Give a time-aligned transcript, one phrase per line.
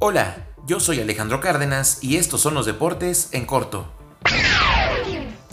[0.00, 0.36] Hola,
[0.66, 3.86] yo soy Alejandro Cárdenas y estos son los deportes en corto.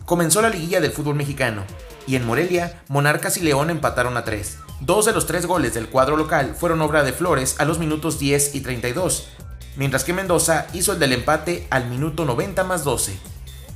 [0.06, 1.64] Comenzó la liguilla del fútbol mexicano
[2.06, 4.58] y en Morelia, Monarcas y León empataron a 3.
[4.82, 8.20] Dos de los tres goles del cuadro local fueron obra de Flores a los minutos
[8.20, 9.30] 10 y 32,
[9.78, 13.18] mientras que Mendoza hizo el del empate al minuto 90 más 12.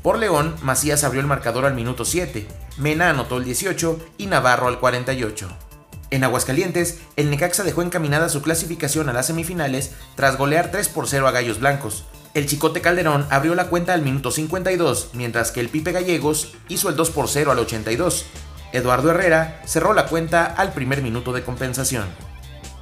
[0.01, 2.47] Por León, Macías abrió el marcador al minuto 7,
[2.77, 5.64] Mena anotó el 18 y Navarro al 48.
[6.11, 11.07] En Aguascalientes, el Necaxa dejó encaminada su clasificación a las semifinales tras golear 3 por
[11.07, 12.05] 0 a Gallos Blancos.
[12.33, 16.89] El Chicote Calderón abrió la cuenta al minuto 52, mientras que el Pipe Gallegos hizo
[16.89, 18.25] el 2 por 0 al 82.
[18.73, 22.05] Eduardo Herrera cerró la cuenta al primer minuto de compensación.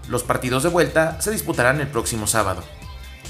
[0.10, 2.64] Los partidos de vuelta se disputarán el próximo sábado.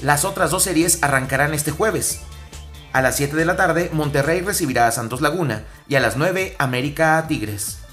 [0.02, 2.20] Las otras dos series arrancarán este jueves.
[2.92, 6.56] A las 7 de la tarde, Monterrey recibirá a Santos Laguna y a las 9,
[6.58, 7.83] América a Tigres.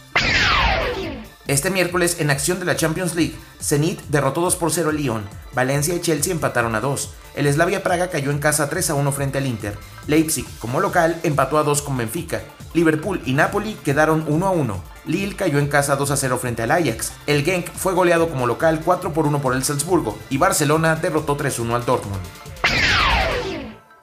[1.52, 5.26] Este miércoles, en acción de la Champions League, Zenit derrotó 2 por 0 al Lyon,
[5.54, 9.12] Valencia y Chelsea empataron a 2, el Slavia Praga cayó en casa 3 a 1
[9.12, 12.42] frente al Inter, Leipzig, como local, empató a 2 con Benfica,
[12.74, 16.64] Liverpool y Napoli quedaron 1 a 1, Lille cayó en casa 2 a 0 frente
[16.64, 20.38] al Ajax, el Genk fue goleado como local 4 por 1 por el Salzburgo y
[20.38, 22.22] Barcelona derrotó 3 1 al Dortmund.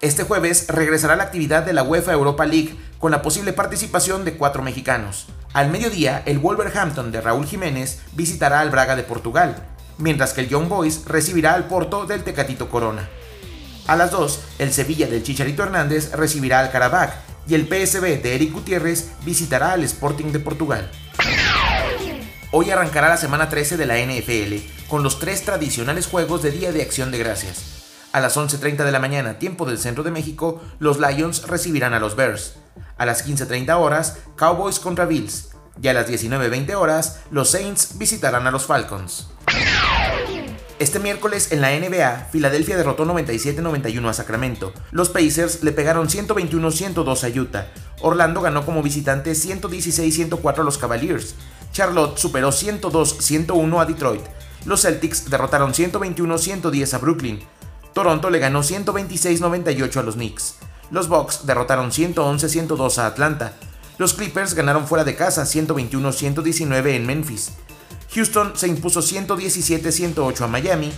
[0.03, 4.37] Este jueves regresará la actividad de la UEFA Europa League con la posible participación de
[4.37, 5.29] cuatro mexicanos.
[5.53, 9.57] Al mediodía, el Wolverhampton de Raúl Jiménez visitará al Braga de Portugal,
[9.97, 13.09] mientras que el Young Boys recibirá al Porto del Tecatito Corona.
[13.87, 17.15] A las 2, el Sevilla del Chicharito Hernández recibirá al Karabakh
[17.49, 20.91] y el PSB de Eric Gutiérrez visitará al Sporting de Portugal.
[22.53, 26.73] Hoy arrancará la semana 13 de la NFL, con los tres tradicionales juegos de Día
[26.73, 27.79] de Acción de Gracias.
[28.13, 32.01] A las 11.30 de la mañana, tiempo del centro de México, los Lions recibirán a
[32.01, 32.55] los Bears.
[32.99, 35.51] A las 15.30 horas, Cowboys contra Bills.
[35.81, 39.29] Y a las 19.20 horas, los Saints visitarán a los Falcons.
[40.81, 44.73] Este miércoles en la NBA, Filadelfia derrotó 97-91 a Sacramento.
[44.93, 47.67] Los Pacers le pegaron 121-102 a Utah.
[48.01, 51.35] Orlando ganó como visitante 116-104 a los Cavaliers.
[51.73, 54.23] Charlotte superó 102-101 a Detroit.
[54.67, 57.41] Los Celtics derrotaron 121-110 a Brooklyn.
[57.93, 60.57] Toronto le ganó 126-98 a los Knicks.
[60.91, 63.53] Los Bucks derrotaron 111-102 a Atlanta.
[63.99, 67.53] Los Clippers ganaron fuera de casa 121-119 en Memphis.
[68.15, 70.93] Houston se impuso 117-108 a Miami.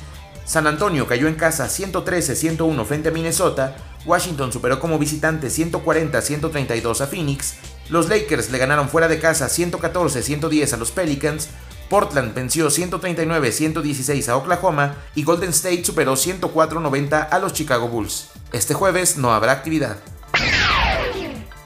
[0.44, 3.76] San Antonio cayó en casa 113-101 frente a Minnesota.
[4.04, 7.54] Washington superó como visitante 140-132 a Phoenix.
[7.88, 11.48] Los Lakers le ganaron fuera de casa 114-110 a los Pelicans.
[11.90, 18.28] Portland venció 139-116 a Oklahoma y Golden State superó 104-90 a los Chicago Bulls.
[18.52, 19.96] Este jueves no habrá actividad.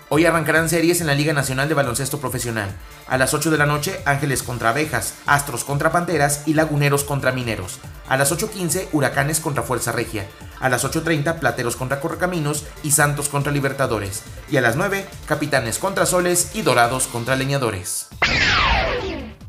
[0.08, 2.70] Hoy arrancarán series en la Liga Nacional de Baloncesto Profesional.
[3.06, 7.32] A las 8 de la noche, Ángeles contra Abejas, Astros contra Panteras y Laguneros contra
[7.32, 7.80] Mineros.
[8.08, 10.26] A las 8.15, Huracanes contra Fuerza Regia.
[10.60, 14.22] A las 8.30, Plateros contra Correcaminos y Santos contra Libertadores.
[14.50, 18.08] Y a las 9, Capitanes contra Soles y Dorados contra Leñadores.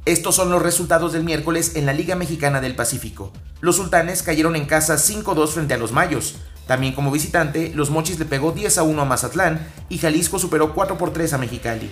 [0.06, 3.34] Estos son los resultados del miércoles en la Liga Mexicana del Pacífico.
[3.60, 6.36] Los sultanes cayeron en casa 5-2 frente a los mayos.
[6.68, 10.96] También como visitante, los Mochis le pegó 10 1 a Mazatlán y Jalisco superó 4
[11.12, 11.90] 3 a Mexicali.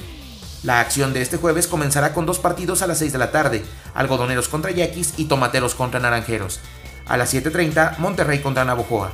[0.62, 3.66] La acción de este jueves comenzará con dos partidos a las 6 de la tarde,
[3.96, 6.60] algodoneros contra yaquis y tomateros contra naranjeros.
[7.08, 9.12] A las 7.30, Monterrey contra Navojoa.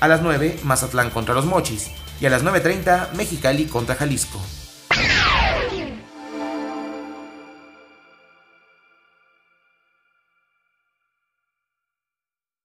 [0.00, 1.92] A las 9, Mazatlán contra los Mochis.
[2.20, 4.40] Y a las 9.30, Mexicali contra Jalisco.